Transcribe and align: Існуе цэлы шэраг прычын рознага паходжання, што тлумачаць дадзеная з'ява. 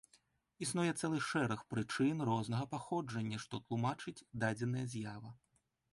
Існуе 0.65 0.93
цэлы 1.01 1.19
шэраг 1.31 1.59
прычын 1.73 2.25
рознага 2.29 2.65
паходжання, 2.73 3.37
што 3.47 3.55
тлумачаць 3.69 4.19
дадзеная 4.45 4.85
з'ява. 4.95 5.29